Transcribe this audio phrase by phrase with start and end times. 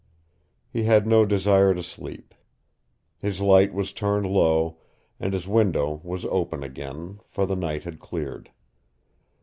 [0.67, 2.33] He had no desire to sleep.
[3.19, 4.79] His light was turned low,
[5.19, 8.49] and his window was open again, for the night had cleared.